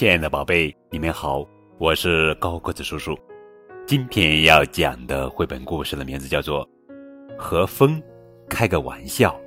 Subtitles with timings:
[0.00, 3.14] 亲爱的宝贝，你们好，我是高个子叔叔。
[3.86, 6.66] 今天要讲的绘本故事的名字叫做
[7.36, 8.02] 《和风
[8.48, 9.38] 开个玩笑》，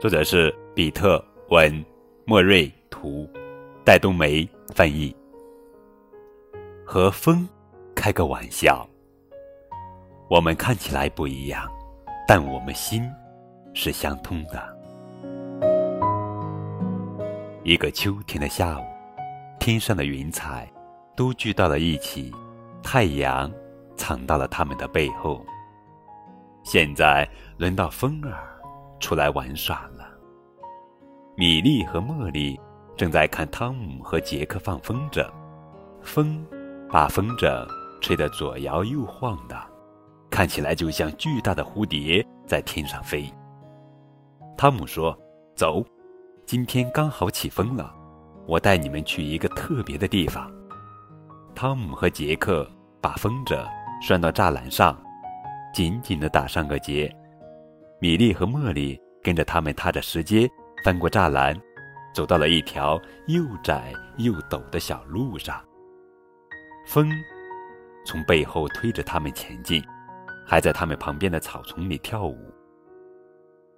[0.00, 1.84] 作者是比特文，
[2.24, 3.30] 莫瑞图，
[3.84, 5.14] 戴冬梅翻译。
[6.84, 7.48] 和风
[7.94, 8.84] 开个玩笑，
[10.28, 11.70] 我们看起来不一样，
[12.26, 13.08] 但我们心
[13.72, 14.76] 是相通的。
[17.62, 18.89] 一个秋天的下午。
[19.60, 20.66] 天上的云彩
[21.14, 22.32] 都聚到了一起，
[22.82, 23.52] 太阳
[23.94, 25.44] 藏到了他们的背后。
[26.62, 27.28] 现在
[27.58, 28.58] 轮到风儿
[29.00, 30.08] 出来玩耍了。
[31.36, 32.58] 米莉和茉莉
[32.96, 35.30] 正在看汤姆和杰克放风筝，
[36.00, 36.42] 风
[36.90, 37.66] 把风筝
[38.00, 39.54] 吹得左摇右晃的，
[40.30, 43.30] 看起来就像巨大的蝴蝶在天上飞。
[44.56, 45.16] 汤姆说
[45.54, 45.84] ：“走，
[46.46, 47.94] 今天刚好起风了。”
[48.50, 50.50] 我带你们去一个特别的地方。
[51.54, 52.68] 汤姆和杰克
[53.00, 53.64] 把风筝
[54.02, 55.00] 拴到栅栏上，
[55.72, 57.08] 紧紧地打上个结。
[58.00, 60.50] 米莉和茉莉跟着他们踏着石阶
[60.82, 61.56] 翻过栅栏，
[62.12, 65.64] 走到了一条又窄又陡的小路上。
[66.88, 67.08] 风
[68.04, 69.80] 从背后推着他们前进，
[70.44, 72.36] 还在他们旁边的草丛里跳舞。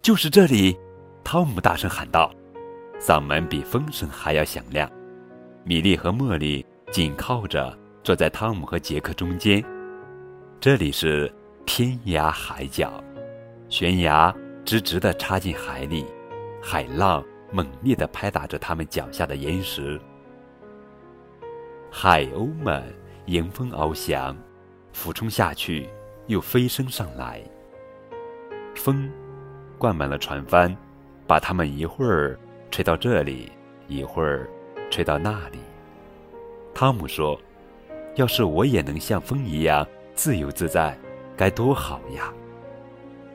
[0.00, 0.74] 就是这里！
[1.22, 2.32] 汤姆大声喊道。
[3.00, 4.90] 嗓门比风声还要响亮，
[5.64, 9.62] 米莉和茉莉紧靠着坐在汤姆和杰克中间。
[10.60, 11.30] 这里是
[11.66, 13.02] 天涯海角，
[13.68, 16.06] 悬崖直直地插进海里，
[16.62, 20.00] 海浪猛烈地拍打着他们脚下的岩石。
[21.90, 22.82] 海鸥们
[23.26, 24.36] 迎风翱翔，
[24.92, 25.88] 俯冲下去，
[26.26, 27.42] 又飞升上来。
[28.74, 29.10] 风
[29.78, 30.74] 灌满了船帆，
[31.26, 32.38] 把它们一会儿。
[32.74, 33.52] 吹到这里，
[33.86, 34.50] 一会儿
[34.90, 35.60] 吹到那里。
[36.74, 37.40] 汤姆说
[38.18, 39.86] ：“要是我也能像风一样
[40.16, 40.98] 自由自在，
[41.36, 42.34] 该多好呀！”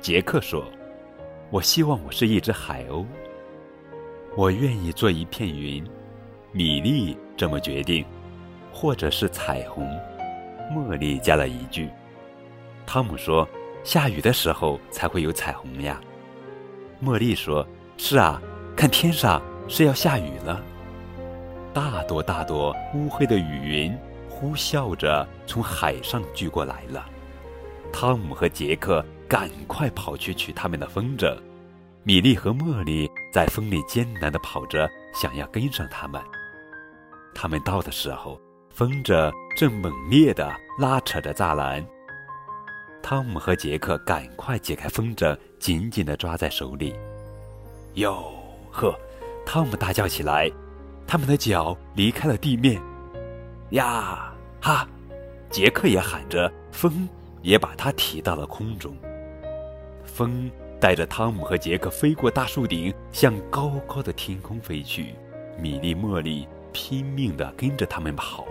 [0.00, 0.64] 杰克说
[1.50, 3.04] ：“我希望我是一只海鸥，
[4.36, 5.84] 我愿意做一片云。”
[6.54, 8.06] 米莉这么决定，
[8.72, 9.84] 或者是彩虹。
[10.72, 11.90] 茉莉加了一句。
[12.86, 13.48] 汤姆说
[13.82, 16.00] ：“下雨的时候才会有彩虹呀。”
[17.02, 17.66] 茉莉说
[17.98, 18.40] ：“是啊。”
[18.76, 20.60] 看天上是要下雨了，
[21.72, 23.96] 大朵大朵乌黑的雨云
[24.28, 27.06] 呼啸着从海上聚过来了。
[27.92, 31.34] 汤姆和杰克赶快跑去取他们的风筝，
[32.02, 36.20] 米莉和茉莉在风里艰难地跑着，想要跟上他们。
[37.34, 38.38] 他们到的时候，
[38.70, 41.84] 风筝正猛烈地拉扯着栅栏。
[43.02, 46.94] 汤姆和杰克赶快解开风筝，紧紧地抓在手里。
[47.94, 48.43] 哟。
[48.74, 48.92] 呵，
[49.46, 50.50] 汤姆大叫起来，
[51.06, 52.82] 他们的脚离开了地面。
[53.70, 54.88] 呀哈，
[55.48, 57.08] 杰克也喊着，风
[57.40, 58.92] 也把他提到了空中。
[60.04, 65.14] 风带着汤姆和杰克飞过大树顶，向高高的天空飞去。
[65.56, 68.44] 米莉、茉莉拼命地跟着他们跑。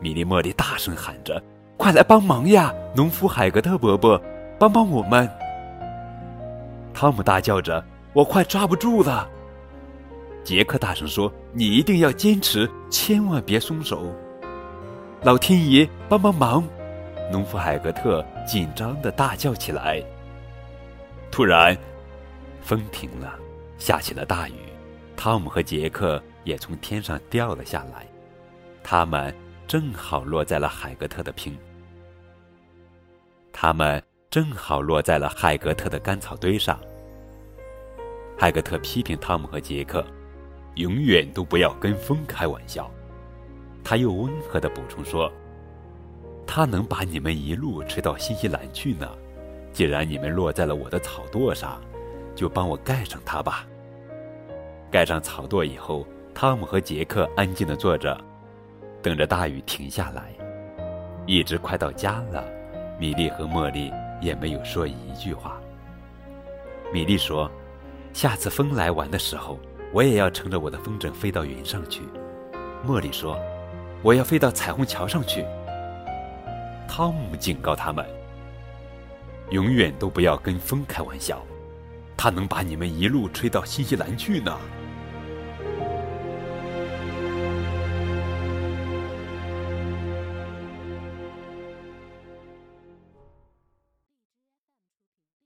[0.00, 1.42] 米莉、茉莉大声喊着
[1.78, 4.20] ：“快来帮忙呀，农夫海格特伯伯，
[4.58, 5.26] 帮帮我们！”
[6.92, 7.82] 汤姆大叫着。
[8.12, 9.28] 我快抓不住了，
[10.42, 14.12] 杰克大声说：“你一定要坚持，千万别松手！”
[15.22, 16.64] 老天爷帮帮忙！
[17.30, 20.02] 农夫海格特紧张的大叫起来。
[21.30, 21.76] 突然，
[22.60, 23.38] 风停了，
[23.78, 24.54] 下起了大雨。
[25.16, 28.04] 汤姆和杰克也从天上掉了下来，
[28.82, 29.32] 他们
[29.68, 31.56] 正好落在了海格特的拼。
[33.52, 36.80] 他们正好落在了海格特的干草堆上。
[38.40, 40.02] 海格特批评汤姆和杰克，
[40.76, 42.90] 永远都不要跟风开玩笑。
[43.84, 45.30] 他又温和地补充说
[46.48, 49.06] ：“他能把你们一路吹到新西兰去呢。
[49.74, 51.82] 既然你们落在了我的草垛上，
[52.34, 53.66] 就帮我盖上它吧。”
[54.90, 58.18] 盖上草垛以后，汤姆和杰克安静地坐着，
[59.02, 60.32] 等着大雨停下来。
[61.26, 62.42] 一直快到家了，
[62.98, 65.60] 米莉和茉莉也没有说一句话。
[66.90, 67.50] 米莉说。
[68.12, 69.58] 下次风来玩的时候，
[69.92, 72.02] 我也要乘着我的风筝飞到云上去。
[72.86, 73.38] 茉莉说
[74.02, 75.44] ：“我要飞到彩虹桥上去。”
[76.88, 78.04] 汤姆警告他们
[79.50, 81.40] ：“永远都不要跟风开玩笑，
[82.16, 84.58] 他能把你们一路吹到新西兰去呢。”